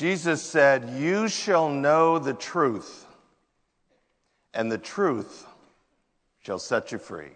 [0.00, 3.04] Jesus said, You shall know the truth,
[4.54, 5.46] and the truth
[6.42, 7.32] shall set you free.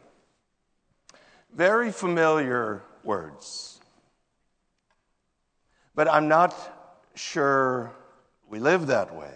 [1.54, 3.78] Very familiar words.
[5.94, 6.54] But I'm not
[7.14, 7.92] sure
[8.48, 9.34] we live that way.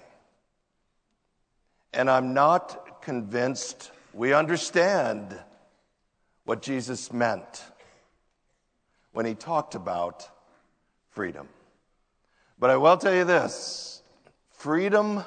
[1.93, 5.39] And I'm not convinced we understand
[6.47, 7.63] what Jesus meant
[9.13, 10.27] when he talked about
[11.11, 11.47] freedom.
[12.61, 14.03] But I will tell you this
[14.51, 15.23] freedom,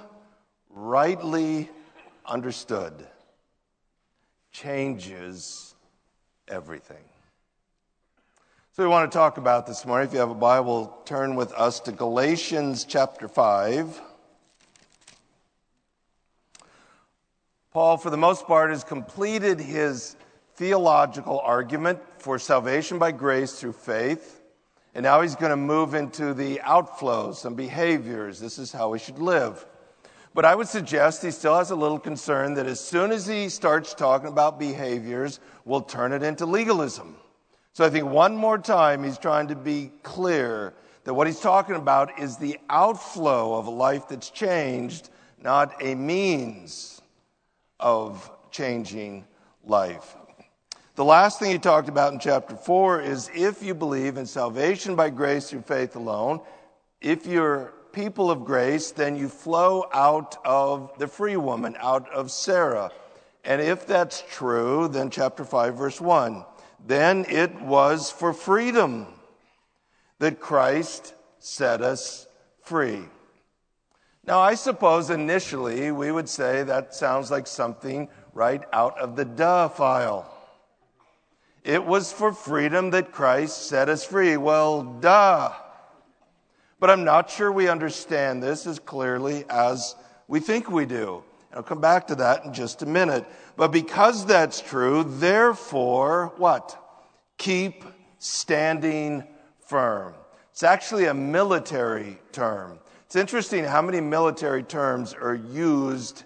[0.70, 1.70] rightly
[2.26, 3.08] understood,
[4.52, 5.74] changes
[6.50, 7.04] everything.
[8.74, 10.10] So we want to talk about this morning.
[10.10, 14.02] If you have a Bible, turn with us to Galatians chapter 5.
[17.72, 20.18] Paul, for the most part, has completed his
[20.56, 24.41] theological argument for salvation by grace through faith.
[24.94, 28.40] And now he's going to move into the outflows and behaviors.
[28.40, 29.66] This is how we should live.
[30.34, 33.50] But I would suggest he still has a little concern that as soon as he
[33.50, 37.16] starts talking about behaviors, we'll turn it into legalism.
[37.74, 41.76] So I think one more time he's trying to be clear that what he's talking
[41.76, 45.10] about is the outflow of a life that's changed,
[45.42, 47.02] not a means
[47.80, 49.26] of changing
[49.64, 50.16] life.
[51.02, 54.96] The last thing he talked about in chapter 4 is if you believe in salvation
[54.96, 56.42] by grace through faith alone,
[57.02, 62.30] if you're people of grace, then you flow out of the free woman, out of
[62.30, 62.92] Sarah.
[63.44, 66.46] And if that's true, then chapter 5, verse 1,
[66.86, 69.08] then it was for freedom
[70.20, 72.28] that Christ set us
[72.62, 73.02] free.
[74.28, 79.26] Now, I suppose initially we would say that sounds like something right out of the
[79.26, 80.38] duh file.
[81.64, 84.38] It was for freedom that Christ set us free.
[84.38, 85.52] Well, duh.
[86.80, 89.96] But I'm not sure we understand this as clearly as
[90.28, 91.24] we think we do.
[91.54, 93.26] I'll come back to that in just a minute.
[93.56, 96.78] But because that's true, therefore, what?
[97.38, 97.84] Keep
[98.18, 99.24] standing
[99.68, 100.16] firm.
[100.52, 102.80] It's actually a military term.
[103.06, 106.24] It's interesting how many military terms are used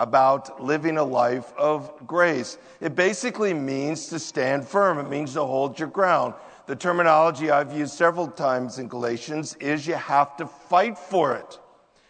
[0.00, 2.58] about living a life of grace.
[2.80, 6.34] It basically means to stand firm, it means to hold your ground.
[6.66, 11.58] The terminology I've used several times in Galatians is you have to fight for it.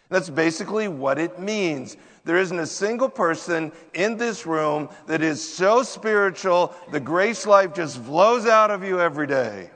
[0.07, 1.97] That's basically what it means.
[2.23, 7.73] There isn't a single person in this room that is so spiritual, the grace life
[7.73, 9.69] just flows out of you every day.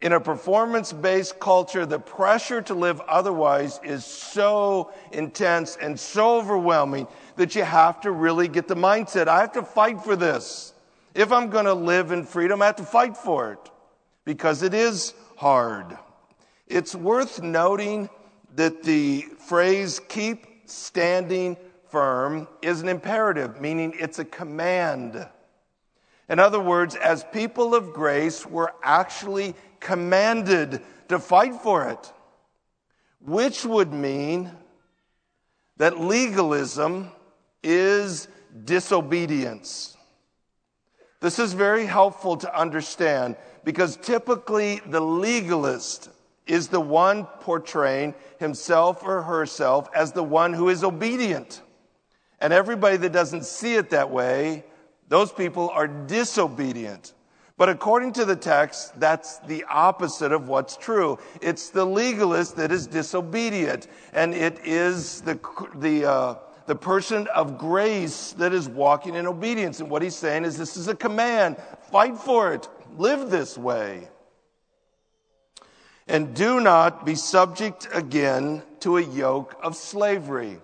[0.00, 6.36] In a performance based culture, the pressure to live otherwise is so intense and so
[6.36, 10.72] overwhelming that you have to really get the mindset I have to fight for this.
[11.14, 13.70] If I'm going to live in freedom, I have to fight for it
[14.24, 15.98] because it is hard.
[16.68, 18.08] It's worth noting
[18.54, 21.56] that the phrase keep standing
[21.90, 25.26] firm is an imperative, meaning it's a command.
[26.28, 32.12] In other words, as people of grace, we're actually commanded to fight for it,
[33.20, 34.50] which would mean
[35.78, 37.10] that legalism
[37.62, 38.28] is
[38.64, 39.96] disobedience.
[41.20, 46.10] This is very helpful to understand because typically the legalist
[46.46, 51.62] is the one portraying himself or herself as the one who is obedient.
[52.40, 54.64] And everybody that doesn't see it that way,
[55.08, 57.14] those people are disobedient.
[57.56, 61.18] But according to the text, that's the opposite of what's true.
[61.42, 65.40] It's the legalist that is disobedient, and it is the,
[65.74, 66.34] the, uh,
[66.66, 69.80] the person of grace that is walking in obedience.
[69.80, 71.56] And what he's saying is this is a command
[71.90, 74.08] fight for it, live this way.
[76.06, 80.58] And do not be subject again to a yoke of slavery.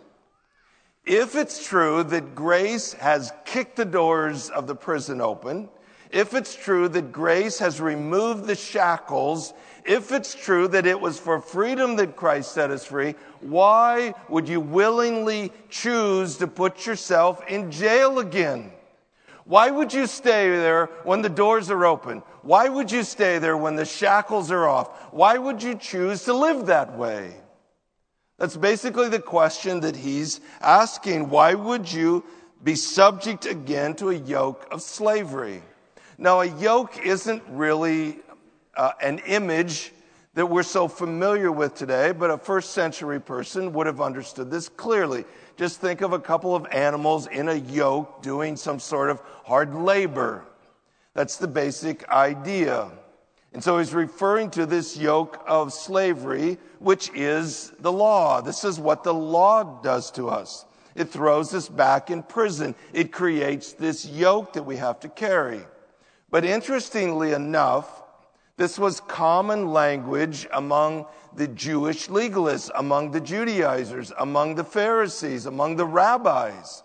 [1.06, 5.68] If it's true that grace has kicked the doors of the prison open,
[6.10, 9.52] if it's true that grace has removed the shackles,
[9.84, 14.48] if it's true that it was for freedom that Christ set us free, why would
[14.48, 18.72] you willingly choose to put yourself in jail again?
[19.44, 22.22] Why would you stay there when the doors are open?
[22.40, 25.12] Why would you stay there when the shackles are off?
[25.12, 27.34] Why would you choose to live that way?
[28.38, 31.30] That's basically the question that he's asking.
[31.30, 32.24] Why would you
[32.62, 35.62] be subject again to a yoke of slavery?
[36.18, 38.18] Now, a yoke isn't really
[38.76, 39.92] uh, an image
[40.34, 44.68] that we're so familiar with today, but a first century person would have understood this
[44.68, 45.24] clearly.
[45.56, 49.74] Just think of a couple of animals in a yoke doing some sort of hard
[49.74, 50.44] labor.
[51.14, 52.90] That's the basic idea.
[53.54, 58.40] And so he's referring to this yoke of slavery, which is the law.
[58.40, 60.66] This is what the law does to us.
[60.96, 62.74] It throws us back in prison.
[62.92, 65.60] It creates this yoke that we have to carry.
[66.30, 68.02] But interestingly enough,
[68.56, 71.06] this was common language among
[71.36, 76.82] the Jewish legalists, among the Judaizers, among the Pharisees, among the rabbis.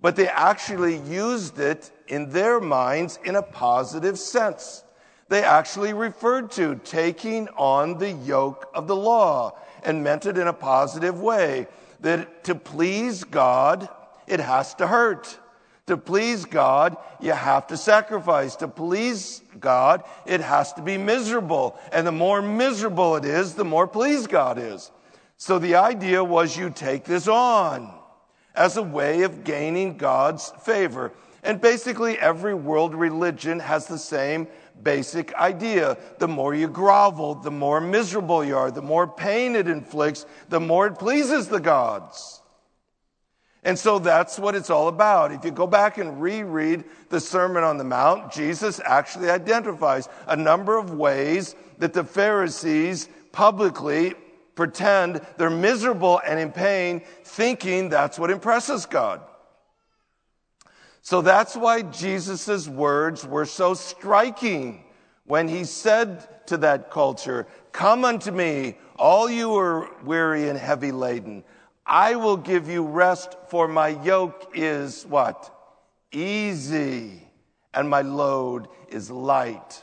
[0.00, 4.82] But they actually used it in their minds in a positive sense
[5.28, 10.46] they actually referred to taking on the yoke of the law and meant it in
[10.46, 11.66] a positive way.
[12.00, 13.88] That to please God,
[14.26, 15.38] it has to hurt.
[15.86, 18.56] To please God, you have to sacrifice.
[18.56, 21.78] To please God, it has to be miserable.
[21.92, 24.90] And the more miserable it is, the more pleased God is.
[25.38, 27.92] So the idea was you take this on
[28.54, 31.12] as a way of gaining God's favor.
[31.42, 34.48] And basically every world religion has the same
[34.82, 35.96] basic idea.
[36.18, 40.60] The more you grovel, the more miserable you are, the more pain it inflicts, the
[40.60, 42.42] more it pleases the gods.
[43.64, 45.32] And so that's what it's all about.
[45.32, 50.36] If you go back and reread the Sermon on the Mount, Jesus actually identifies a
[50.36, 54.14] number of ways that the Pharisees publicly
[54.54, 59.20] pretend they're miserable and in pain, thinking that's what impresses God.
[61.08, 64.84] So that's why Jesus' words were so striking
[65.24, 70.92] when he said to that culture, Come unto me, all you are weary and heavy
[70.92, 71.44] laden.
[71.86, 75.50] I will give you rest, for my yoke is what?
[76.12, 77.26] Easy,
[77.72, 79.82] and my load is light.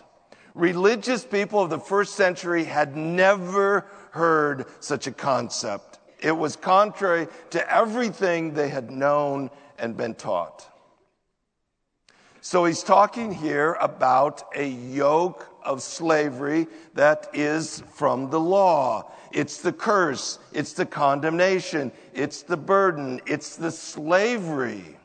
[0.54, 5.98] Religious people of the first century had never heard such a concept.
[6.20, 9.50] It was contrary to everything they had known
[9.80, 10.70] and been taught.
[12.46, 19.12] So he's talking here about a yoke of slavery that is from the law.
[19.32, 20.38] It's the curse.
[20.54, 21.92] It's the condemnation.
[22.14, 23.20] It's the burden.
[23.26, 24.96] It's the slavery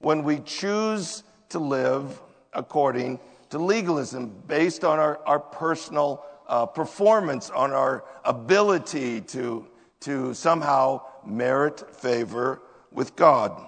[0.00, 2.20] when we choose to live
[2.52, 3.18] according
[3.48, 9.66] to legalism based on our, our personal uh, performance, on our ability to,
[10.00, 12.60] to somehow merit favor
[12.92, 13.67] with God.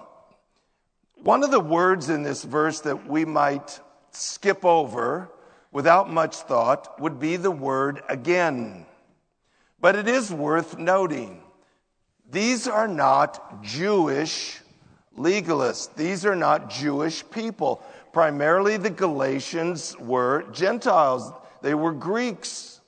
[1.23, 3.79] One of the words in this verse that we might
[4.09, 5.29] skip over
[5.71, 8.87] without much thought would be the word again.
[9.79, 11.43] But it is worth noting.
[12.31, 14.61] These are not Jewish
[15.15, 15.93] legalists.
[15.95, 17.83] These are not Jewish people.
[18.13, 21.31] Primarily the Galatians were Gentiles.
[21.61, 22.81] They were Greeks.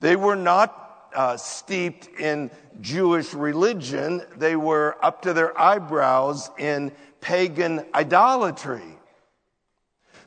[0.00, 2.50] They were not uh, steeped in
[2.80, 4.22] Jewish religion.
[4.36, 6.90] They were up to their eyebrows in
[7.26, 8.96] pagan idolatry.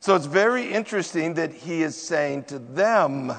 [0.02, 3.32] So it's very interesting that he is saying to them,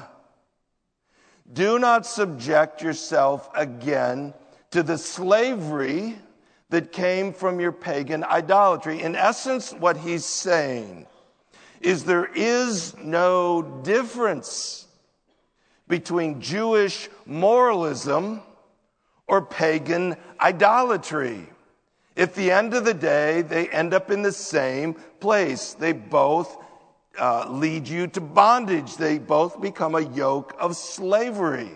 [1.53, 4.33] do not subject yourself again
[4.71, 6.17] to the slavery
[6.71, 8.99] that came from your pagan idolatry.
[8.99, 11.05] In essence, what he's saying
[11.81, 14.87] is there is no difference
[15.87, 18.41] between Jewish moralism
[19.27, 21.47] or pagan idolatry.
[22.17, 25.73] At the end of the day, they end up in the same place.
[25.73, 26.57] They both
[27.17, 28.97] uh, lead you to bondage.
[28.97, 31.71] They both become a yoke of slavery.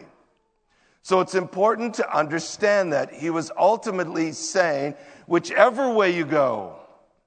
[1.01, 4.95] So it's important to understand that he was ultimately saying,
[5.27, 6.77] whichever way you go,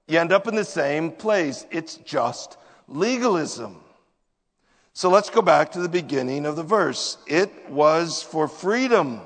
[0.07, 1.65] you end up in the same place.
[1.71, 3.81] It's just legalism.
[4.95, 7.19] So let's go back to the beginning of the verse.
[7.27, 9.21] It was for freedom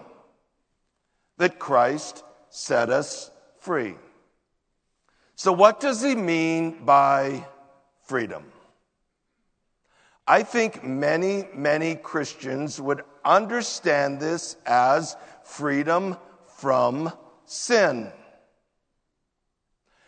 [1.38, 3.30] that Christ set us
[3.62, 3.94] free.
[5.36, 7.46] So, what does he mean by
[8.04, 8.44] freedom?
[10.26, 16.16] I think many, many Christians would understand this as freedom
[16.58, 17.12] from
[17.46, 18.12] sin.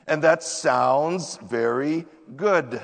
[0.06, 2.06] And that sounds very
[2.37, 2.80] good.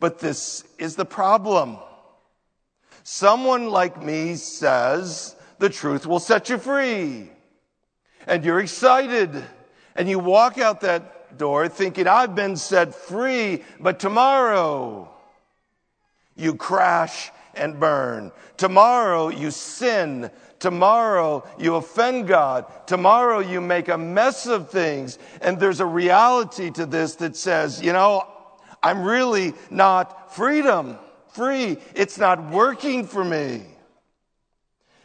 [0.00, 1.78] But this is the problem.
[3.02, 7.30] Someone like me says the truth will set you free
[8.26, 9.44] and you're excited
[9.94, 15.10] and you walk out that door thinking, I've been set free, but tomorrow
[16.34, 18.32] you crash and burn.
[18.56, 20.30] Tomorrow you sin.
[20.58, 22.66] Tomorrow you offend God.
[22.86, 25.18] Tomorrow you make a mess of things.
[25.40, 28.26] And there's a reality to this that says, you know,
[28.82, 31.76] I'm really not freedom free.
[31.94, 33.62] It's not working for me.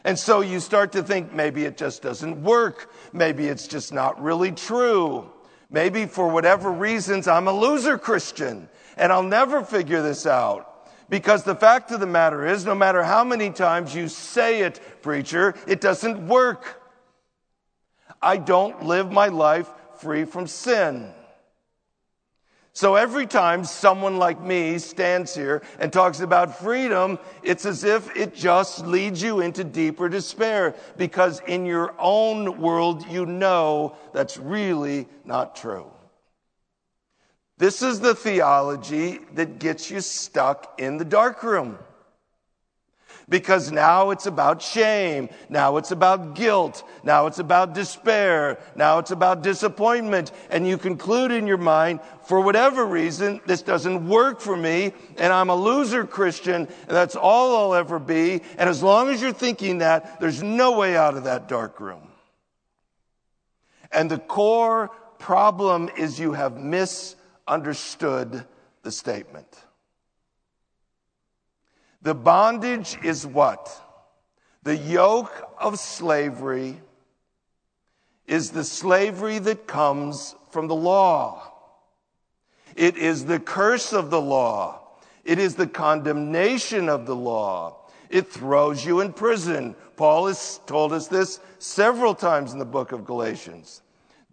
[0.04, 2.92] And so you start to think maybe it just doesn't work.
[3.14, 5.32] Maybe it's just not really true.
[5.70, 8.68] Maybe for whatever reasons, I'm a loser Christian
[8.98, 10.68] and I'll never figure this out.
[11.10, 14.80] Because the fact of the matter is, no matter how many times you say it,
[15.02, 16.82] preacher, it doesn't work.
[18.22, 21.14] I don't live my life free from sin.
[22.74, 28.16] So every time someone like me stands here and talks about freedom, it's as if
[28.16, 34.38] it just leads you into deeper despair because in your own world, you know that's
[34.38, 35.92] really not true.
[37.58, 41.78] This is the theology that gets you stuck in the darkroom.
[43.32, 45.30] Because now it's about shame.
[45.48, 46.84] Now it's about guilt.
[47.02, 48.60] Now it's about despair.
[48.76, 50.34] Now it's about disappointment.
[50.50, 55.32] And you conclude in your mind, for whatever reason, this doesn't work for me, and
[55.32, 58.42] I'm a loser Christian, and that's all I'll ever be.
[58.58, 62.10] And as long as you're thinking that, there's no way out of that dark room.
[63.94, 68.46] And the core problem is you have misunderstood
[68.84, 69.48] the statement.
[72.02, 73.70] The bondage is what?
[74.64, 76.80] The yoke of slavery
[78.28, 81.52] is the slavery that comes from the law.
[82.76, 84.80] It is the curse of the law.
[85.24, 87.78] It is the condemnation of the law.
[88.10, 89.76] It throws you in prison.
[89.96, 93.82] Paul has told us this several times in the book of Galatians.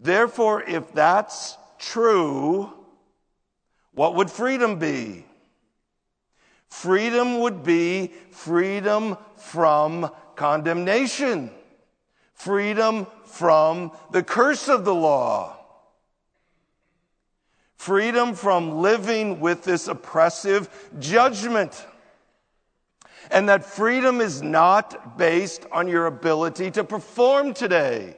[0.00, 2.72] Therefore, if that's true,
[3.92, 5.24] what would freedom be?
[6.68, 11.50] Freedom would be freedom from condemnation,
[12.34, 15.56] freedom from the curse of the law,
[17.76, 21.86] freedom from living with this oppressive judgment.
[23.30, 28.16] And that freedom is not based on your ability to perform today.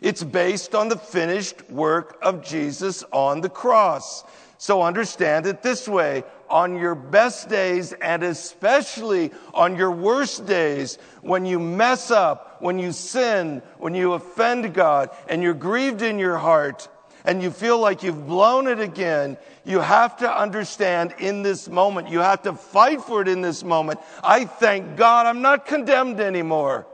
[0.00, 4.24] It's based on the finished work of Jesus on the cross.
[4.58, 6.24] So understand it this way.
[6.52, 12.78] On your best days and especially on your worst days, when you mess up, when
[12.78, 16.88] you sin, when you offend God and you're grieved in your heart
[17.24, 22.10] and you feel like you've blown it again, you have to understand in this moment,
[22.10, 23.98] you have to fight for it in this moment.
[24.22, 26.86] I thank God I'm not condemned anymore.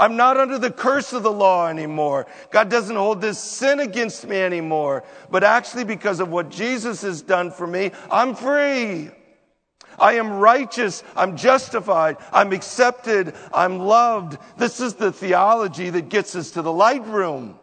[0.00, 2.26] I'm not under the curse of the law anymore.
[2.50, 5.04] God doesn't hold this sin against me anymore.
[5.30, 9.10] But actually, because of what Jesus has done for me, I'm free.
[9.98, 11.04] I am righteous.
[11.14, 12.16] I'm justified.
[12.32, 13.34] I'm accepted.
[13.52, 14.38] I'm loved.
[14.56, 17.58] This is the theology that gets us to the light room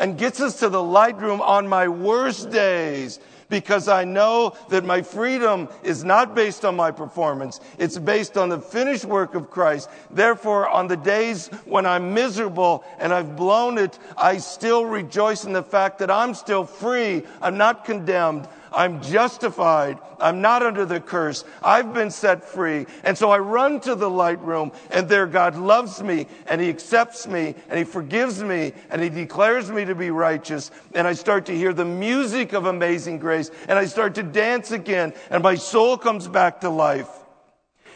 [0.00, 4.84] and gets us to the light room on my worst days because I know that
[4.84, 7.60] my freedom is not based on my performance.
[7.78, 9.88] It's based on the finished work of Christ.
[10.10, 15.52] Therefore, on the days when I'm miserable and I've blown it, I still rejoice in
[15.52, 17.22] the fact that I'm still free.
[17.40, 18.48] I'm not condemned.
[18.72, 19.98] I'm justified.
[20.20, 21.44] I'm not under the curse.
[21.62, 22.86] I've been set free.
[23.04, 26.68] And so I run to the light room and there God loves me and he
[26.68, 30.70] accepts me and he forgives me and he declares me to be righteous.
[30.94, 34.70] And I start to hear the music of amazing grace and I start to dance
[34.70, 37.08] again and my soul comes back to life.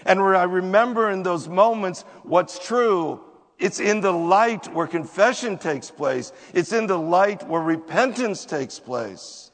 [0.04, 3.20] And where I remember in those moments what's true
[3.62, 6.32] it's in the light where confession takes place.
[6.52, 9.51] It's in the light where repentance takes place.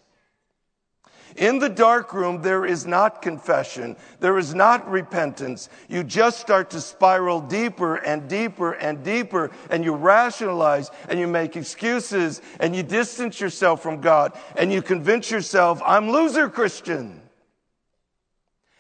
[1.39, 3.97] In the dark room, there is not confession.
[4.19, 5.69] There is not repentance.
[5.89, 11.29] You just start to spiral deeper and deeper and deeper and you rationalize and you
[11.29, 17.23] make excuses and you distance yourself from God and you convince yourself, I'm loser Christian.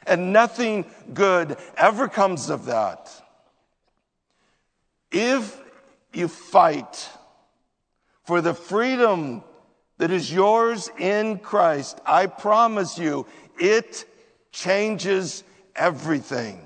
[0.04, 0.84] And nothing
[1.14, 3.08] good ever comes of that.
[5.12, 5.62] If
[6.12, 7.08] you fight
[8.24, 9.44] for the freedom
[9.98, 13.26] that is yours in Christ, I promise you,
[13.58, 14.04] it
[14.52, 15.44] changes
[15.76, 16.60] everything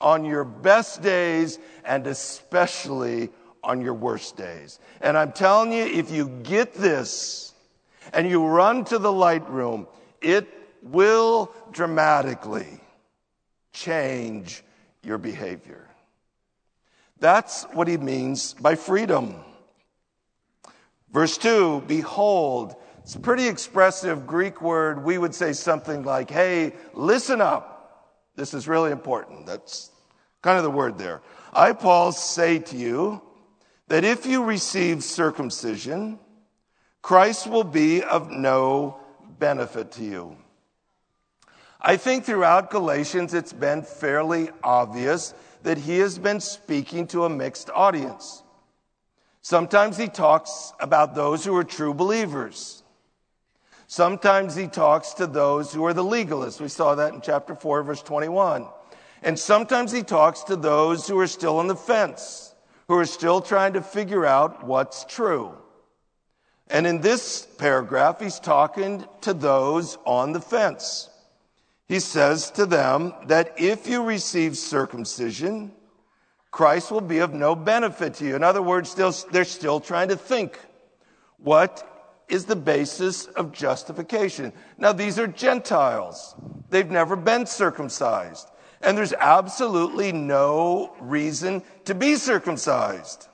[0.00, 3.30] on your best days and especially
[3.62, 4.78] on your worst days.
[5.00, 7.54] And I'm telling you, if you get this
[8.12, 9.86] and you run to the light room,
[10.20, 10.46] it
[10.82, 12.80] will dramatically
[13.72, 14.62] change
[15.02, 15.88] your behavior.
[17.20, 19.36] That's what he means by freedom.
[21.14, 22.74] Verse 2, behold.
[23.04, 25.04] It's a pretty expressive Greek word.
[25.04, 28.10] We would say something like, hey, listen up.
[28.34, 29.46] This is really important.
[29.46, 29.92] That's
[30.42, 31.22] kind of the word there.
[31.52, 33.22] I, Paul, say to you
[33.86, 36.18] that if you receive circumcision,
[37.00, 38.98] Christ will be of no
[39.38, 40.36] benefit to you.
[41.80, 47.28] I think throughout Galatians, it's been fairly obvious that he has been speaking to a
[47.28, 48.43] mixed audience.
[49.44, 52.82] Sometimes he talks about those who are true believers.
[53.86, 56.62] Sometimes he talks to those who are the legalists.
[56.62, 58.66] We saw that in chapter 4, verse 21.
[59.22, 62.54] And sometimes he talks to those who are still on the fence,
[62.88, 65.54] who are still trying to figure out what's true.
[66.68, 71.10] And in this paragraph, he's talking to those on the fence.
[71.86, 75.72] He says to them that if you receive circumcision,
[76.54, 78.36] Christ will be of no benefit to you.
[78.36, 80.56] In other words, they're still trying to think
[81.38, 84.52] what is the basis of justification.
[84.78, 86.36] Now, these are Gentiles.
[86.70, 88.48] They've never been circumcised.
[88.82, 93.26] And there's absolutely no reason to be circumcised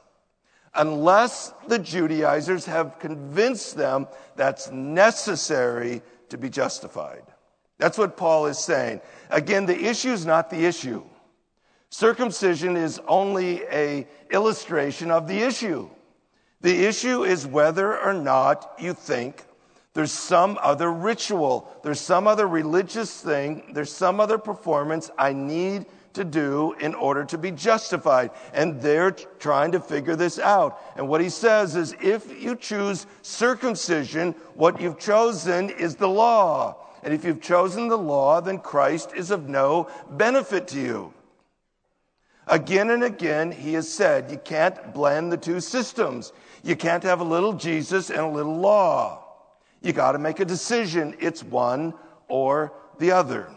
[0.75, 6.01] unless the Judaizers have convinced them that's necessary
[6.31, 7.25] to be justified.
[7.77, 9.03] That's what Paul is saying.
[9.29, 11.05] Again, the issue is not the issue.
[11.91, 15.91] Circumcision is only a illustration of the issue.
[16.61, 19.45] The issue is whether or not you think
[19.93, 25.87] there's some other ritual, there's some other religious thing, there's some other performance I need
[26.13, 28.31] to do in order to be justified.
[28.53, 30.81] And they're trying to figure this out.
[30.97, 36.77] And what he says is if you choose circumcision, what you've chosen is the law.
[37.03, 41.15] And if you've chosen the law, then Christ is of no benefit to you.
[42.51, 46.33] Again and again, he has said you can't blend the two systems.
[46.65, 49.25] You can't have a little Jesus and a little law.
[49.81, 51.17] You got to make a decision.
[51.21, 51.95] It's one
[52.27, 53.49] or the other.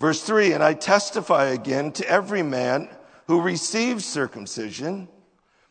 [0.00, 2.88] Verse 3 And I testify again to every man
[3.26, 5.08] who receives circumcision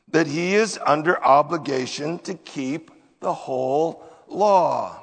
[0.10, 2.92] that he is under obligation to keep
[3.22, 5.00] the whole law.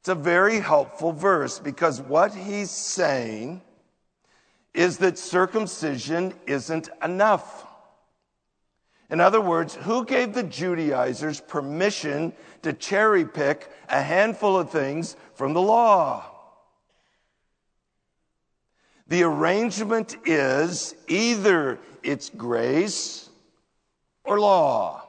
[0.00, 3.62] It's a very helpful verse because what he's saying
[4.76, 7.66] is that circumcision isn't enough.
[9.08, 15.16] In other words, who gave the Judaizers permission to cherry pick a handful of things
[15.34, 16.30] from the law?
[19.08, 23.30] The arrangement is either it's grace
[24.24, 25.05] or law.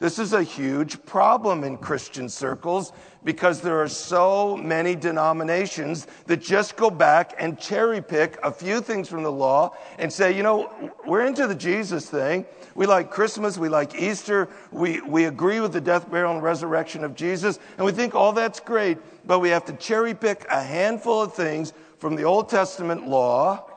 [0.00, 6.42] This is a huge problem in Christian circles because there are so many denominations that
[6.42, 10.42] just go back and cherry pick a few things from the law and say, you
[10.42, 10.68] know,
[11.06, 12.44] we're into the Jesus thing.
[12.74, 13.56] We like Christmas.
[13.56, 14.48] We like Easter.
[14.72, 17.60] We, we agree with the death, burial, and resurrection of Jesus.
[17.76, 21.34] And we think all that's great, but we have to cherry pick a handful of
[21.34, 23.70] things from the Old Testament law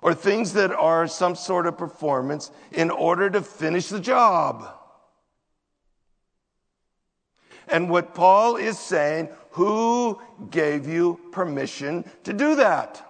[0.00, 4.75] or things that are some sort of performance in order to finish the job.
[7.68, 13.02] And what Paul is saying, who gave you permission to do that?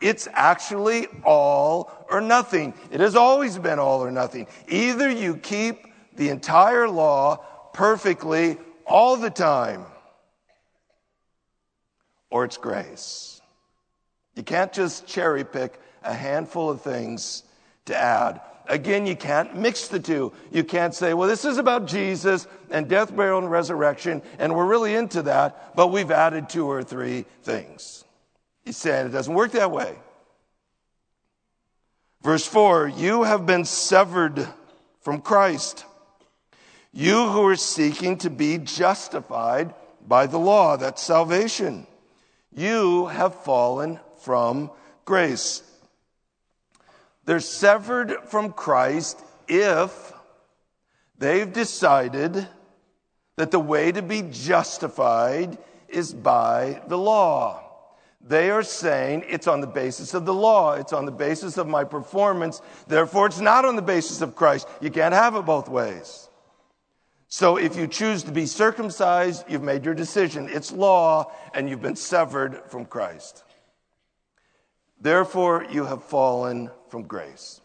[0.00, 2.74] It's actually all or nothing.
[2.92, 4.46] It has always been all or nothing.
[4.68, 7.36] Either you keep the entire law
[7.72, 9.84] perfectly all the time,
[12.30, 13.40] or it's grace.
[14.34, 17.42] You can't just cherry pick a handful of things
[17.86, 18.40] to add.
[18.68, 20.32] Again, you can't mix the two.
[20.52, 24.66] You can't say, well, this is about Jesus and death, burial, and resurrection, and we're
[24.66, 28.04] really into that, but we've added two or three things.
[28.64, 29.96] He's saying it doesn't work that way.
[32.22, 34.46] Verse 4 You have been severed
[35.00, 35.86] from Christ.
[36.92, 39.74] You who are seeking to be justified
[40.06, 41.86] by the law, that's salvation.
[42.54, 44.70] You have fallen from
[45.04, 45.62] grace.
[47.28, 50.14] They're severed from Christ if
[51.18, 52.48] they've decided
[53.36, 55.58] that the way to be justified
[55.90, 57.70] is by the law.
[58.26, 60.72] They are saying it's on the basis of the law.
[60.72, 62.62] It's on the basis of my performance.
[62.86, 64.66] Therefore, it's not on the basis of Christ.
[64.80, 66.30] You can't have it both ways.
[67.28, 70.48] So if you choose to be circumcised, you've made your decision.
[70.50, 73.44] It's law, and you've been severed from Christ.
[75.00, 77.60] Therefore, you have fallen from grace.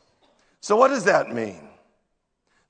[0.60, 1.68] So, what does that mean?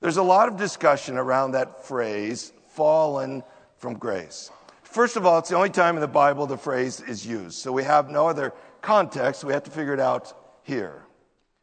[0.00, 3.42] There's a lot of discussion around that phrase, fallen
[3.78, 4.50] from grace.
[4.82, 7.58] First of all, it's the only time in the Bible the phrase is used.
[7.58, 9.44] So, we have no other context.
[9.44, 11.02] We have to figure it out here,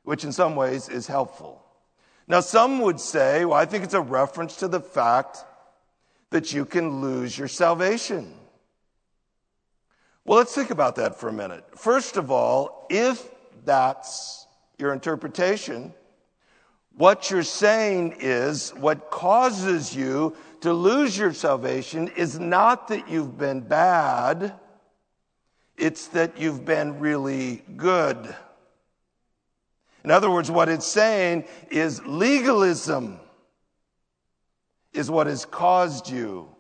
[0.04, 1.64] which in some ways is helpful.
[2.28, 5.44] Now, some would say, well, I think it's a reference to the fact
[6.30, 8.34] that you can lose your salvation.
[10.32, 11.66] Well, let's think about that for a minute.
[11.78, 13.22] First of all, if
[13.66, 15.94] that's your interpretation,
[16.96, 23.38] what you're saying is what causes you to lose your salvation is not that you've
[23.38, 24.54] been bad,
[25.76, 28.34] it's that you've been really good.
[30.06, 33.20] In other words, what it's saying is legalism
[34.94, 36.56] is what has caused you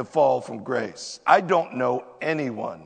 [0.00, 1.20] to fall from grace.
[1.26, 2.82] I don't know anyone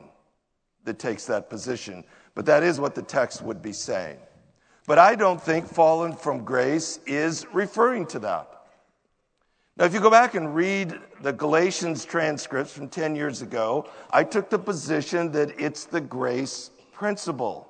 [0.83, 4.17] that takes that position, but that is what the text would be saying.
[4.85, 8.49] But I don't think fallen from grace is referring to that.
[9.77, 14.25] Now, if you go back and read the Galatians transcripts from 10 years ago, I
[14.25, 17.65] took the position that it's the grace principle.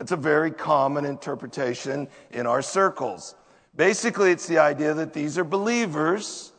[0.00, 3.36] It's a very common interpretation in our circles.
[3.76, 6.52] Basically, it's the idea that these are believers,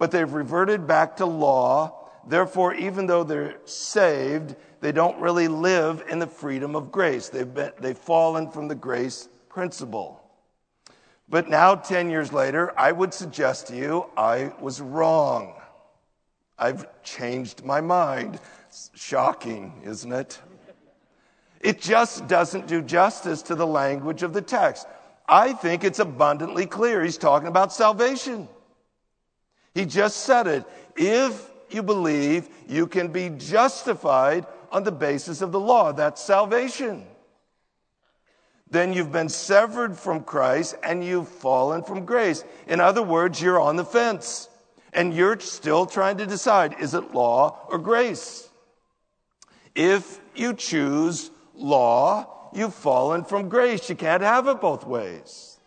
[0.00, 2.08] but they've reverted back to law.
[2.26, 7.28] Therefore, even though they're saved, they don't really live in the freedom of grace.
[7.28, 10.22] They've, been, they've fallen from the grace principle.
[11.28, 15.52] But now, 10 years later, I would suggest to you I was wrong.
[16.58, 18.40] I've changed my mind.
[18.94, 20.40] Shocking, isn't it?
[21.60, 24.86] It just doesn't do justice to the language of the text.
[25.28, 27.04] I think it's abundantly clear.
[27.04, 28.48] He's talking about salvation.
[29.74, 30.64] He just said it.
[30.96, 35.92] If you believe, you can be justified on the basis of the law.
[35.92, 37.06] That's salvation.
[38.70, 42.44] Then you've been severed from Christ and you've fallen from grace.
[42.68, 44.48] In other words, you're on the fence
[44.92, 48.48] and you're still trying to decide is it law or grace?
[49.74, 53.88] If you choose law, you've fallen from grace.
[53.88, 55.58] You can't have it both ways.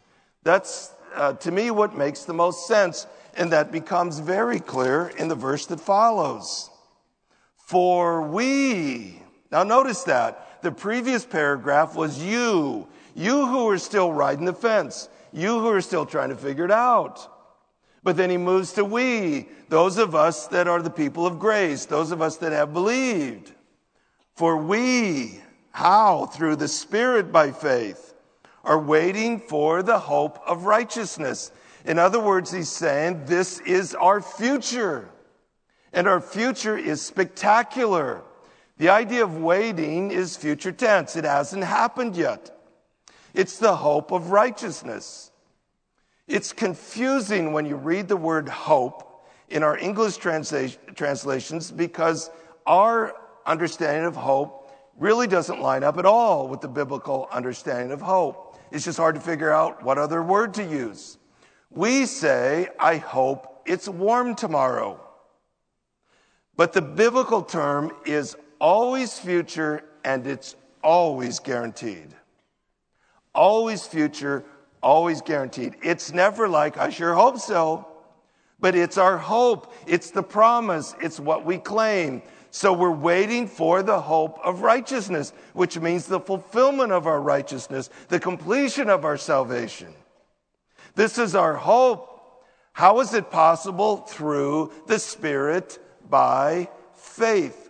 [0.43, 3.07] That's, uh, to me, what makes the most sense.
[3.35, 6.69] And that becomes very clear in the verse that follows.
[7.57, 14.45] For we, now notice that the previous paragraph was you, you who are still riding
[14.45, 17.29] the fence, you who are still trying to figure it out.
[18.03, 21.85] But then he moves to we, those of us that are the people of grace,
[21.85, 23.51] those of us that have believed.
[24.35, 25.41] For we,
[25.71, 26.25] how?
[26.25, 28.13] Through the Spirit by faith,
[28.63, 31.51] are waiting for the hope of righteousness.
[31.85, 35.09] In other words, he's saying this is our future.
[35.91, 38.23] And our future is spectacular.
[38.77, 41.15] The idea of waiting is future tense.
[41.15, 42.49] It hasn't happened yet.
[43.33, 45.31] It's the hope of righteousness.
[46.27, 52.29] It's confusing when you read the word hope in our English translations because
[52.65, 53.13] our
[53.45, 58.57] understanding of hope really doesn't line up at all with the biblical understanding of hope.
[58.71, 61.17] It's just hard to figure out what other word to use.
[61.75, 64.99] We say, I hope it's warm tomorrow.
[66.55, 72.13] But the biblical term is always future and it's always guaranteed.
[73.33, 74.43] Always future,
[74.83, 75.75] always guaranteed.
[75.81, 77.87] It's never like, I sure hope so.
[78.59, 79.73] But it's our hope.
[79.87, 80.95] It's the promise.
[81.01, 82.21] It's what we claim.
[82.51, 87.89] So we're waiting for the hope of righteousness, which means the fulfillment of our righteousness,
[88.09, 89.93] the completion of our salvation.
[90.95, 92.09] This is our hope.
[92.73, 93.97] How is it possible?
[93.97, 95.79] Through the Spirit
[96.09, 97.69] by faith,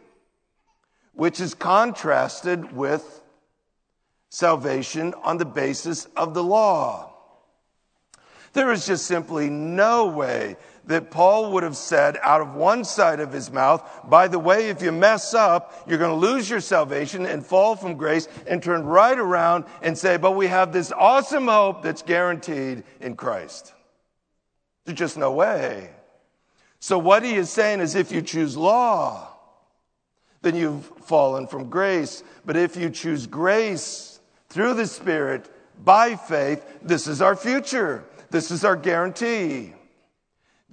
[1.13, 3.21] which is contrasted with
[4.29, 7.13] salvation on the basis of the law.
[8.53, 13.19] There is just simply no way that Paul would have said out of one side
[13.19, 16.59] of his mouth, by the way, if you mess up, you're going to lose your
[16.59, 20.91] salvation and fall from grace and turn right around and say, but we have this
[20.91, 23.73] awesome hope that's guaranteed in Christ.
[24.85, 25.89] There's just no way.
[26.79, 29.29] So what he is saying is if you choose law,
[30.41, 32.23] then you've fallen from grace.
[32.45, 34.19] But if you choose grace
[34.49, 35.49] through the Spirit
[35.85, 38.03] by faith, this is our future.
[38.29, 39.73] This is our guarantee.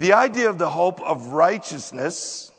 [0.01, 2.51] The idea of the hope of righteousness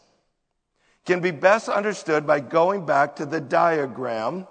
[1.08, 4.46] can be best understood by going back to the diagram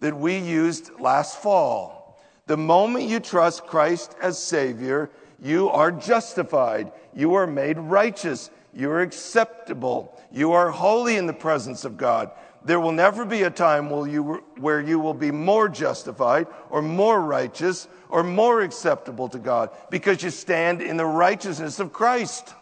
[0.00, 2.20] that we used last fall.
[2.46, 5.10] The moment you trust Christ as Savior,
[5.42, 6.92] you are justified.
[7.14, 8.50] You are made righteous.
[8.74, 10.14] You are acceptable.
[10.30, 12.30] You are holy in the presence of God.
[12.64, 16.82] There will never be a time where you, where you will be more justified or
[16.82, 22.54] more righteous or more acceptable to God because you stand in the righteousness of Christ.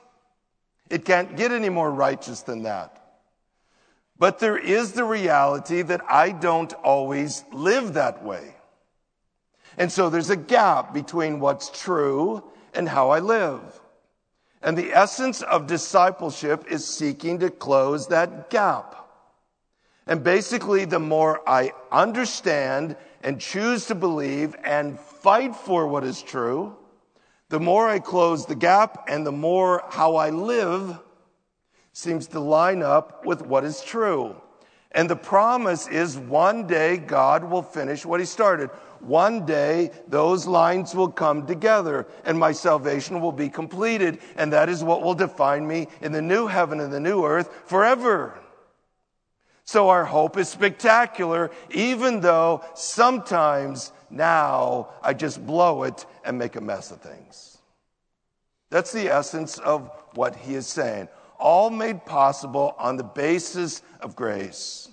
[0.90, 3.02] It can't get any more righteous than that.
[4.18, 8.54] But there is the reality that I don't always live that way.
[9.76, 13.60] And so there's a gap between what's true and how I live.
[14.62, 19.05] And the essence of discipleship is seeking to close that gap.
[20.06, 26.22] And basically, the more I understand and choose to believe and fight for what is
[26.22, 26.76] true,
[27.48, 31.00] the more I close the gap and the more how I live
[31.92, 34.36] seems to line up with what is true.
[34.92, 38.70] And the promise is one day God will finish what he started.
[39.00, 44.20] One day those lines will come together and my salvation will be completed.
[44.36, 47.50] And that is what will define me in the new heaven and the new earth
[47.66, 48.38] forever.
[49.66, 56.54] So our hope is spectacular, even though sometimes now I just blow it and make
[56.54, 57.58] a mess of things.
[58.70, 61.08] That's the essence of what he is saying.
[61.38, 64.88] All made possible on the basis of grace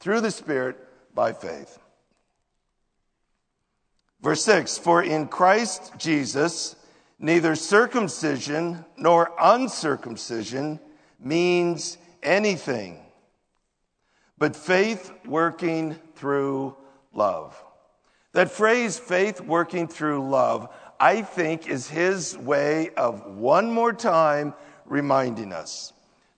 [0.00, 0.78] through the Spirit
[1.14, 1.78] by faith.
[4.22, 6.74] Verse 6 For in Christ Jesus,
[7.18, 10.80] neither circumcision nor uncircumcision
[11.18, 13.00] means anything
[14.40, 16.74] but faith working through
[17.12, 17.62] love.
[18.32, 24.54] That phrase, faith working through love, I think is his way of one more time
[24.86, 25.92] reminding us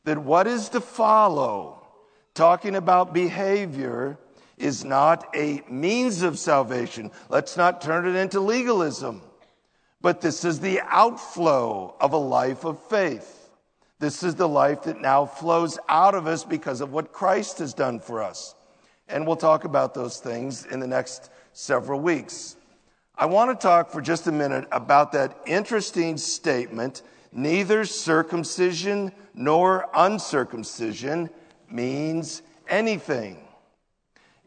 [0.04, 1.80] that what is to follow,
[2.34, 4.18] talking about behavior,
[4.58, 7.12] is not a means of salvation.
[7.28, 9.22] Let's not turn it into legalism.
[10.00, 13.41] But this is the outflow of a life of faith.
[14.02, 17.72] This is the life that now flows out of us because of what Christ has
[17.72, 18.56] done for us.
[19.06, 22.56] And we'll talk about those things in the next several weeks.
[23.16, 29.88] I want to talk for just a minute about that interesting statement neither circumcision nor
[29.94, 31.30] uncircumcision
[31.70, 33.38] means anything.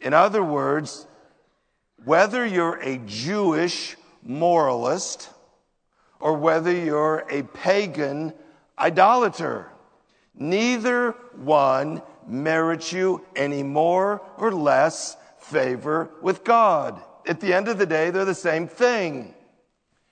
[0.01, 1.07] In other words,
[2.03, 5.29] whether you're a Jewish moralist
[6.19, 8.33] or whether you're a pagan
[8.79, 9.71] idolater.
[10.33, 17.01] Neither one merits you any more or less favor with God.
[17.27, 19.33] At the end of the day, they're the same thing.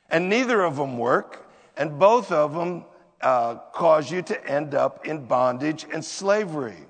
[0.09, 2.85] And neither of them work, and both of them
[3.21, 6.85] uh, cause you to end up in bondage and slavery,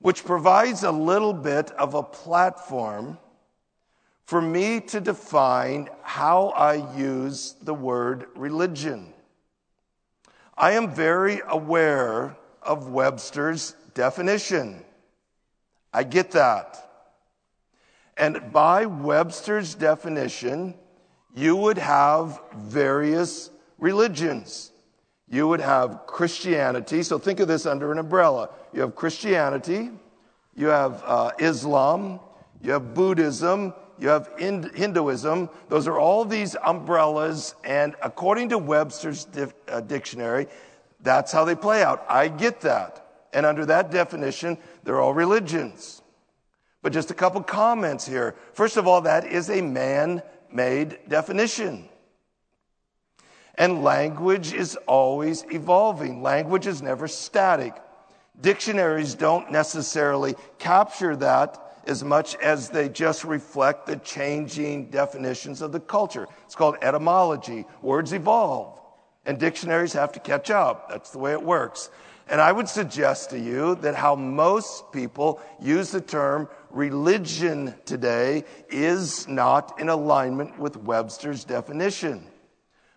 [0.00, 3.18] which provides a little bit of a platform
[4.24, 9.12] for me to define how I use the word religion.
[10.60, 14.84] I am very aware of Webster's definition.
[15.90, 16.76] I get that.
[18.14, 20.74] And by Webster's definition,
[21.34, 24.70] you would have various religions.
[25.30, 27.04] You would have Christianity.
[27.04, 28.50] So think of this under an umbrella.
[28.74, 29.88] You have Christianity,
[30.54, 32.20] you have uh, Islam,
[32.60, 35.50] you have Buddhism, you have Hinduism.
[35.68, 39.28] Those are all these umbrellas, and according to Webster's
[39.68, 40.46] uh, dictionary,
[41.02, 42.04] that's how they play out.
[42.08, 43.06] I get that.
[43.32, 46.02] And under that definition, they're all religions.
[46.82, 48.34] But just a couple comments here.
[48.54, 51.88] First of all, that is a man made definition.
[53.56, 56.22] And language is always evolving.
[56.22, 57.74] Language is never static.
[58.40, 65.72] Dictionaries don't necessarily capture that as much as they just reflect the changing definitions of
[65.72, 66.26] the culture.
[66.44, 67.64] It's called etymology.
[67.82, 68.78] Words evolve,
[69.26, 70.88] and dictionaries have to catch up.
[70.88, 71.90] That's the way it works.
[72.28, 78.44] And I would suggest to you that how most people use the term religion today
[78.68, 82.24] is not in alignment with Webster's definition.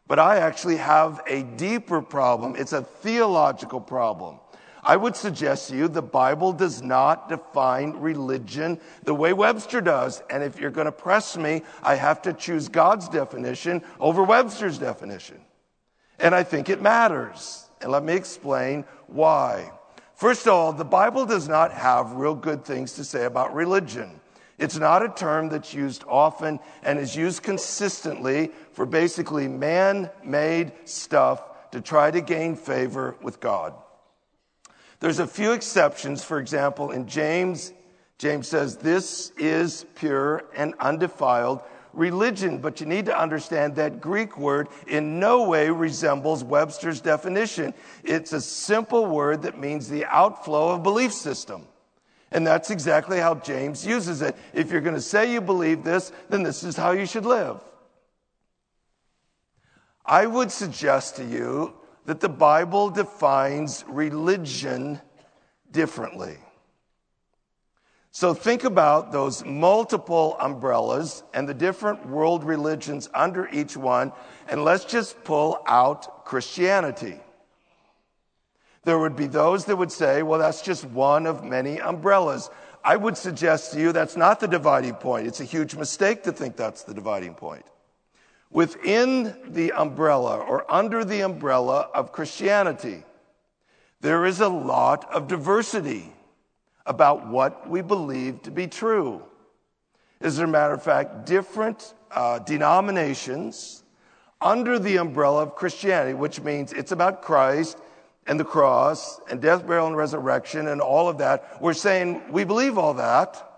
[0.05, 2.55] But I actually have a deeper problem.
[2.55, 4.39] It's a theological problem.
[4.83, 10.21] I would suggest to you the Bible does not define religion the way Webster does.
[10.29, 14.77] And if you're going to press me, I have to choose God's definition over Webster's
[14.77, 15.39] definition.
[16.19, 17.69] And I think it matters.
[17.81, 19.71] And let me explain why.
[20.15, 24.19] First of all, the Bible does not have real good things to say about religion.
[24.57, 30.71] It's not a term that's used often and is used consistently for basically man made
[30.85, 33.73] stuff to try to gain favor with God.
[35.03, 36.23] There's a few exceptions.
[36.23, 37.73] For example, in James,
[38.17, 41.59] James says, This is pure and undefiled
[41.91, 42.59] religion.
[42.59, 47.73] But you need to understand that Greek word in no way resembles Webster's definition.
[48.05, 51.67] It's a simple word that means the outflow of belief system.
[52.31, 54.37] And that's exactly how James uses it.
[54.53, 57.59] If you're going to say you believe this, then this is how you should live.
[60.05, 61.73] I would suggest to you
[62.05, 64.99] that the Bible defines religion
[65.71, 66.37] differently.
[68.11, 74.11] So think about those multiple umbrellas and the different world religions under each one,
[74.47, 77.19] and let's just pull out Christianity.
[78.83, 82.51] There would be those that would say, well, that's just one of many umbrellas.
[82.83, 85.25] I would suggest to you that's not the dividing point.
[85.25, 87.65] It's a huge mistake to think that's the dividing point.
[88.53, 93.03] Within the umbrella or under the umbrella of Christianity,
[93.99, 96.13] there is a lot of diversity.
[96.85, 99.21] about what we believe to be true.
[100.21, 103.83] As a matter of fact, different uh, denominations
[104.41, 107.77] under the umbrella of Christianity, which means it's about Christ
[108.27, 111.61] and the cross and death, burial, and resurrection and all of that.
[111.61, 113.52] We're saying we believe all that,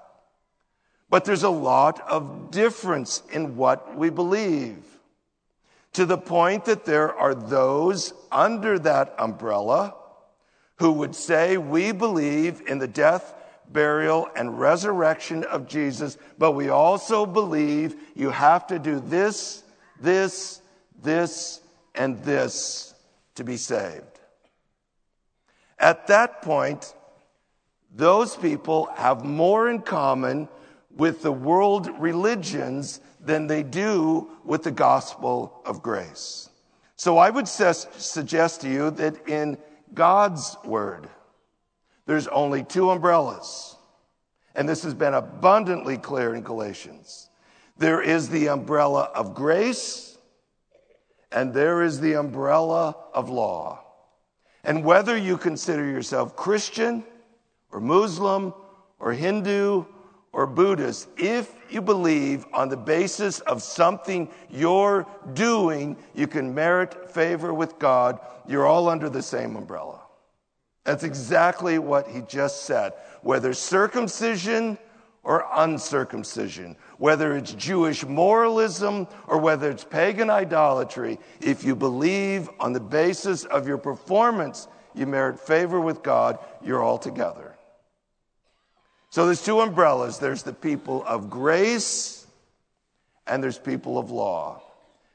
[1.10, 4.84] but there's a lot of difference in what we believe.
[5.94, 9.96] To the point that there are those under that umbrella
[10.78, 13.34] who would say, We believe in the death,
[13.72, 19.63] burial, and resurrection of Jesus, but we also believe you have to do this,
[20.02, 20.62] this,
[21.02, 21.62] this,
[21.94, 22.94] and this
[23.36, 24.04] to be saved.
[25.80, 26.94] At that point,
[27.94, 30.50] those people have more in common
[30.95, 36.49] with the world religions than they do with the gospel of grace.
[36.95, 39.58] So I would suggest to you that in
[39.93, 41.10] God's word,
[42.05, 43.75] there's only two umbrellas.
[44.55, 47.29] And this has been abundantly clear in Galatians.
[47.77, 50.17] There is the umbrella of grace,
[51.31, 53.84] and there is the umbrella of law.
[54.63, 57.03] And whether you consider yourself Christian
[57.71, 58.53] or Muslim
[58.97, 59.86] or Hindu
[60.36, 67.10] or Buddhist, if you believe on the basis of something you're doing, you can merit
[67.10, 68.19] favor with God.
[68.45, 70.02] You're all under the same umbrella.
[70.84, 72.91] That's exactly what he just said.
[73.21, 74.78] Whether circumcision
[75.24, 82.74] or uncircumcision, whether it's Jewish moralism or whether it's pagan idolatry, if you believe on
[82.74, 87.55] the basis of your performance, you merit favor with God, you're all together.
[89.15, 92.28] So there's two umbrellas there's the people of grace
[93.25, 94.62] and there's people of law.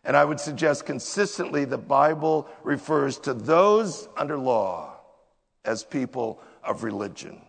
[0.05, 4.95] And I would suggest consistently the Bible refers to those under law
[5.67, 7.43] as people of religion.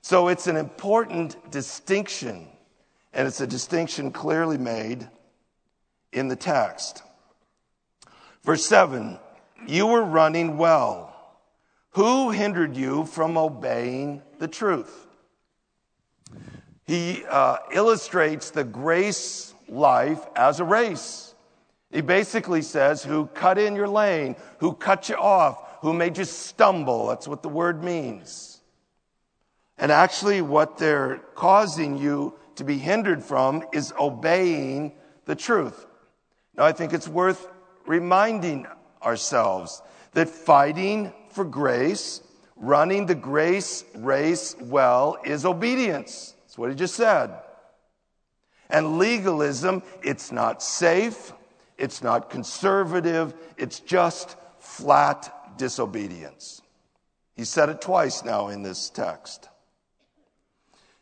[0.00, 2.46] So it's an important distinction,
[3.12, 5.08] and it's a distinction clearly made
[6.12, 7.02] in the text.
[8.44, 9.18] Verse 7
[9.66, 11.12] You were running well.
[11.94, 15.07] Who hindered you from obeying the truth?
[16.88, 21.34] He uh, illustrates the grace life as a race.
[21.90, 26.24] He basically says, Who cut in your lane, who cut you off, who made you
[26.24, 27.08] stumble.
[27.08, 28.62] That's what the word means.
[29.76, 34.94] And actually, what they're causing you to be hindered from is obeying
[35.26, 35.84] the truth.
[36.56, 37.48] Now, I think it's worth
[37.86, 38.66] reminding
[39.02, 42.22] ourselves that fighting for grace,
[42.56, 46.34] running the grace race well, is obedience.
[46.58, 47.30] That's what he just said.
[48.68, 51.32] And legalism, it's not safe,
[51.78, 56.60] it's not conservative, it's just flat disobedience.
[57.36, 59.48] He said it twice now in this text.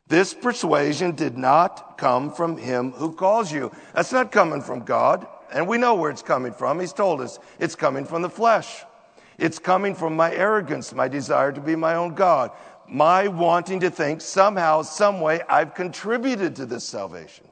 [0.09, 3.73] This persuasion did not come from him who calls you.
[3.95, 5.27] That's not coming from God.
[5.51, 6.81] And we know where it's coming from.
[6.81, 8.85] He's told us it's coming from the flesh.
[9.39, 12.53] It's coming from my arrogance, my desire to be my own God,
[12.89, 17.47] my wanting to think somehow, some way I've contributed to this salvation.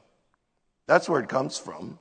[0.87, 1.99] That's where it comes from.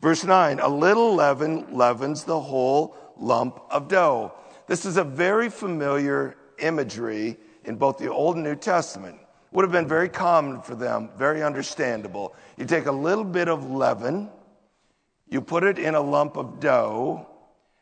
[0.00, 4.32] Verse 9, a little leaven leavens the whole lump of dough.
[4.66, 9.18] This is a very familiar imagery in both the Old and New Testament.
[9.52, 12.34] Would have been very common for them, very understandable.
[12.56, 14.30] You take a little bit of leaven,
[15.28, 17.26] you put it in a lump of dough,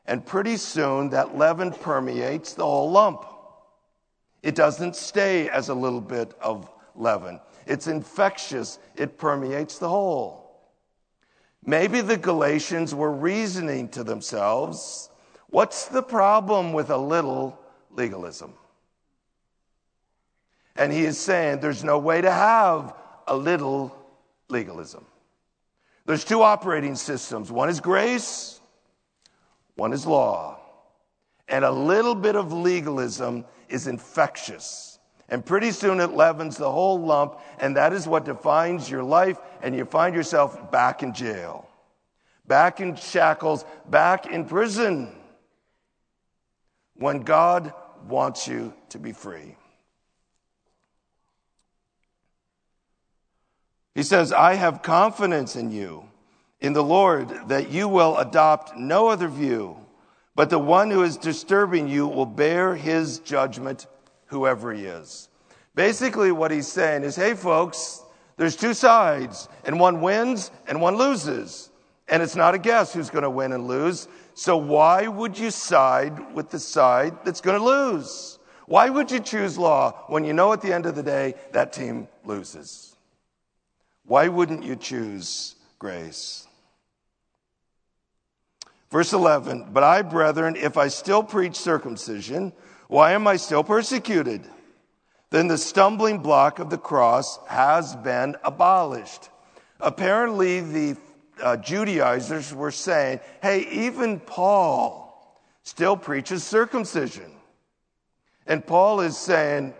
[0.07, 3.25] and pretty soon that leaven permeates the whole lump.
[4.43, 7.41] It doesn't stay as a little bit of leaven.
[7.67, 8.79] It's infectious.
[8.97, 10.61] It permeates the whole.
[11.65, 15.11] Maybe the Galatians were reasoning to themselves
[15.51, 17.59] What's the problem with a little
[17.91, 18.55] legalism?
[20.77, 22.95] And he is saying there's no way to have
[23.27, 23.95] a little
[24.49, 25.05] legalism.
[26.07, 28.61] There's two operating systems one is grace,
[29.75, 30.59] one is law.
[31.49, 34.99] And a little bit of legalism is infectious.
[35.29, 39.39] And pretty soon it leavens the whole lump, and that is what defines your life,
[39.63, 41.69] and you find yourself back in jail,
[42.47, 45.15] back in shackles, back in prison
[46.95, 47.73] when God
[48.09, 49.57] wants you to be free.
[53.95, 56.09] He says, I have confidence in you,
[56.61, 59.77] in the Lord, that you will adopt no other view,
[60.35, 63.87] but the one who is disturbing you will bear his judgment,
[64.27, 65.29] whoever he is.
[65.75, 68.03] Basically, what he's saying is, hey, folks,
[68.37, 71.71] there's two sides, and one wins and one loses.
[72.09, 74.09] And it's not a guess who's going to win and lose.
[74.35, 78.39] So why would you side with the side that's going to lose?
[78.67, 81.73] Why would you choose law when you know at the end of the day that
[81.73, 82.97] team loses?
[84.05, 86.47] Why wouldn't you choose grace?
[88.91, 92.53] Verse 11, but I, brethren, if I still preach circumcision,
[92.89, 94.45] why am I still persecuted?
[95.31, 99.29] Then the stumbling block of the cross has been abolished.
[99.79, 100.97] Apparently, the
[101.41, 107.31] uh, Judaizers were saying, hey, even Paul still preaches circumcision.
[108.45, 109.73] And Paul is saying,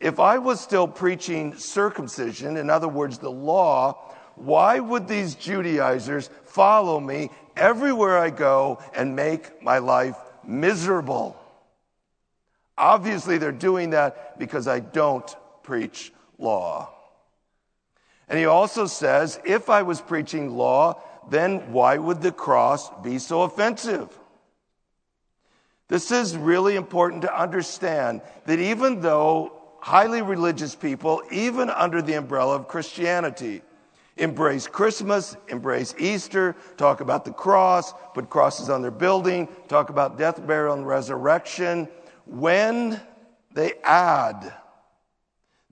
[0.00, 6.28] if I was still preaching circumcision, in other words, the law, why would these Judaizers
[6.44, 11.36] follow me everywhere I go and make my life miserable?
[12.76, 16.90] Obviously, they're doing that because I don't preach law.
[18.28, 21.00] And he also says, if I was preaching law,
[21.30, 24.08] then why would the cross be so offensive?
[25.88, 32.14] This is really important to understand that even though highly religious people, even under the
[32.14, 33.60] umbrella of Christianity,
[34.16, 40.16] embrace Christmas, embrace Easter, talk about the cross, put crosses on their building, talk about
[40.16, 41.88] death, burial, and resurrection,
[42.26, 43.00] when
[43.52, 44.52] they add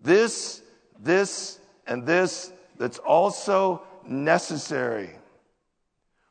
[0.00, 0.62] this,
[0.98, 5.10] this, and this that's also necessary.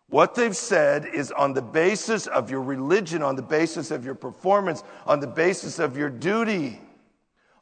[0.09, 4.15] What they've said is on the basis of your religion, on the basis of your
[4.15, 6.81] performance, on the basis of your duty,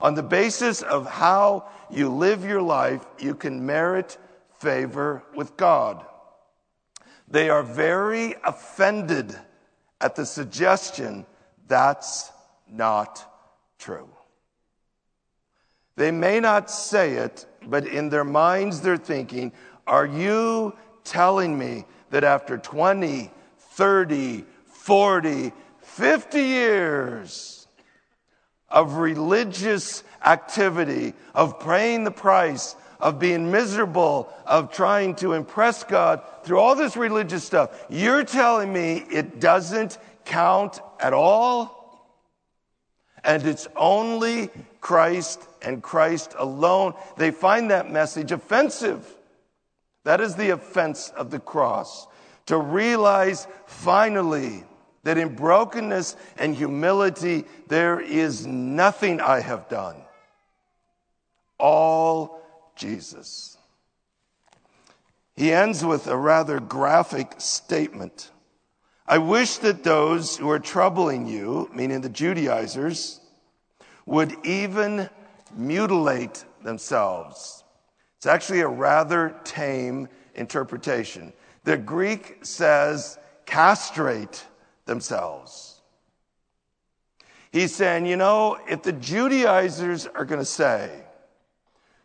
[0.02, 4.18] on the basis of how you live your life, you can merit
[4.60, 6.06] favor with God.
[7.28, 9.36] They are very offended
[10.02, 11.26] at the suggestion
[11.68, 12.32] that's
[12.68, 13.26] not
[13.78, 14.10] true.
[15.96, 19.52] They may not say it, but in their minds they're thinking,
[19.86, 25.52] Are you telling me that after 20, 30, 40,
[25.82, 27.68] 50 years
[28.70, 36.22] of religious activity, of paying the price, of being miserable, of trying to impress God
[36.44, 41.78] through all this religious stuff, you're telling me it doesn't count at all?
[43.24, 44.50] And it's only
[44.82, 46.94] Christ and Christ alone.
[47.18, 49.06] They find that message offensive.
[50.04, 52.08] That is the offense of the cross.
[52.48, 54.64] To realize finally
[55.04, 59.96] that in brokenness and humility, there is nothing I have done.
[61.58, 62.39] All
[62.80, 63.58] Jesus.
[65.36, 68.32] He ends with a rather graphic statement.
[69.06, 73.20] I wish that those who are troubling you, meaning the Judaizers,
[74.06, 75.10] would even
[75.56, 77.64] mutilate themselves.
[78.18, 81.34] It's actually a rather tame interpretation.
[81.66, 84.46] The Greek says castrate
[84.86, 85.82] themselves.
[87.52, 91.04] He's saying, you know, if the Judaizers are going to say,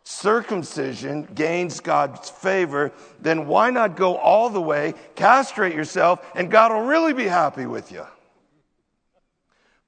[0.05, 6.71] circumcision gains God's favor, then why not go all the way, castrate yourself, and God
[6.71, 8.05] will really be happy with you?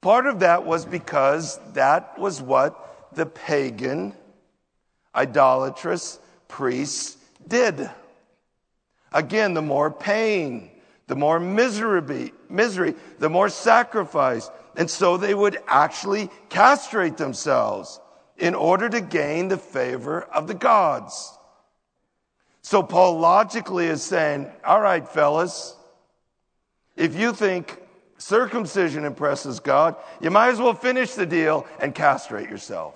[0.01, 4.13] Part of that was because that was what the pagan,
[5.15, 7.89] idolatrous priests did.
[9.13, 10.71] Again, the more pain,
[11.05, 14.49] the more misery, misery, the more sacrifice.
[14.75, 17.99] And so they would actually castrate themselves
[18.37, 21.37] in order to gain the favor of the gods.
[22.61, 25.75] So Paul logically is saying, all right, fellas,
[26.95, 27.79] if you think
[28.17, 32.93] circumcision impresses God, you might as well finish the deal and castrate yourself.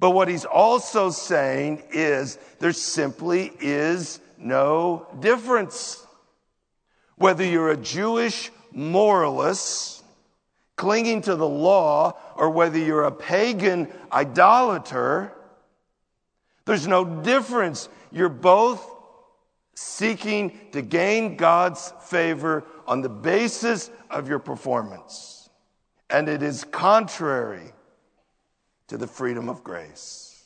[0.00, 6.06] But what he's also saying is there simply is no difference.
[7.16, 9.97] Whether you're a Jewish moralist
[10.78, 15.34] clinging to the law or whether you're a pagan idolater,
[16.64, 17.90] there's no difference.
[18.10, 18.94] You're both
[19.74, 25.50] seeking to gain God's favor on the basis of your performance.
[26.08, 27.72] And it is contrary
[28.86, 30.44] to the freedom of grace.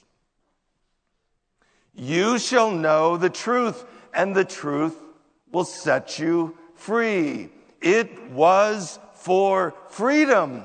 [1.94, 4.96] You shall know the truth, and the truth
[5.52, 7.50] will set you free.
[7.82, 10.64] It was for freedom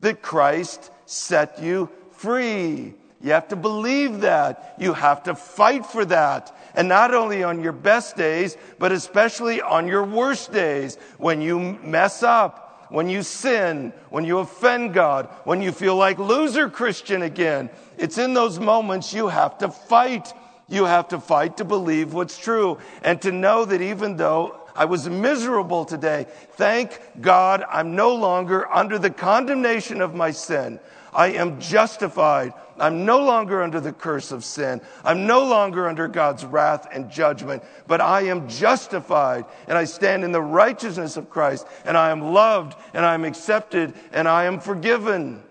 [0.00, 2.94] that Christ set you free.
[3.22, 4.74] You have to believe that.
[4.78, 6.54] You have to fight for that.
[6.74, 11.78] And not only on your best days, but especially on your worst days when you
[11.82, 17.22] mess up, when you sin, when you offend God, when you feel like loser Christian
[17.22, 17.70] again.
[17.96, 20.32] It's in those moments you have to fight.
[20.68, 24.84] You have to fight to believe what's true and to know that even though I
[24.84, 26.26] was miserable today.
[26.52, 30.80] Thank God I'm no longer under the condemnation of my sin.
[31.12, 32.52] I am justified.
[32.78, 34.82] I'm no longer under the curse of sin.
[35.02, 40.24] I'm no longer under God's wrath and judgment, but I am justified and I stand
[40.24, 44.44] in the righteousness of Christ and I am loved and I am accepted and I
[44.44, 45.42] am forgiven.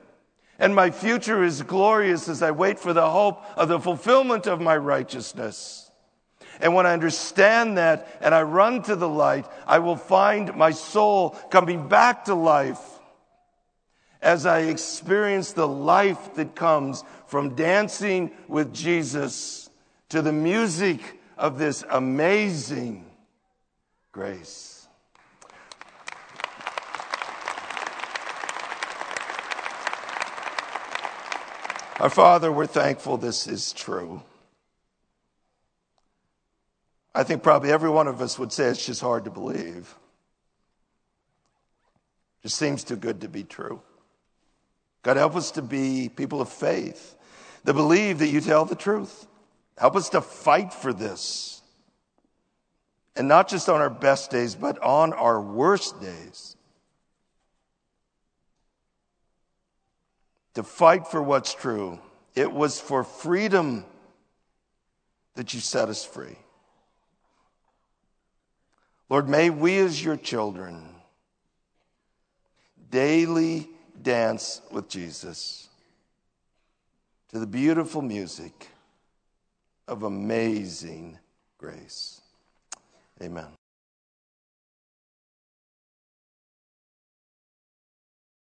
[0.59, 4.61] And my future is glorious as I wait for the hope of the fulfillment of
[4.61, 5.84] my righteousness.
[6.61, 10.71] And when I understand that and I run to the light, I will find my
[10.71, 12.79] soul coming back to life
[14.21, 19.69] as I experience the life that comes from dancing with Jesus
[20.09, 23.05] to the music of this amazing
[24.11, 24.87] grace.
[31.99, 34.21] Our Father, we're thankful this is true.
[37.15, 39.95] I think probably every one of us would say it's just hard to believe.
[42.39, 43.81] It just seems too good to be true.
[45.01, 47.15] God, help us to be people of faith
[47.63, 49.27] that believe that you tell the truth.
[49.77, 51.61] Help us to fight for this.
[53.15, 56.57] And not just on our best days, but on our worst days.
[60.55, 61.97] To fight for what's true.
[62.35, 63.85] It was for freedom
[65.35, 66.35] that you set us free.
[69.09, 70.83] Lord, may we as your children
[72.89, 73.69] daily
[74.01, 75.69] dance with Jesus
[77.29, 78.69] to the beautiful music
[79.87, 81.19] of amazing
[81.57, 82.21] grace.
[83.21, 83.47] Amen.